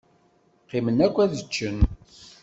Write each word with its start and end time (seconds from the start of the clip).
Qqimen 0.65 0.97
akk 1.05 1.15
ad 1.23 1.33
ččen. 1.47 1.77